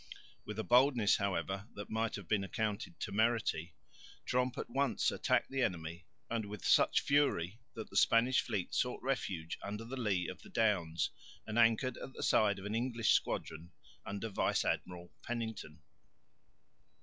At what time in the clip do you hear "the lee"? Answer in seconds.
9.85-10.27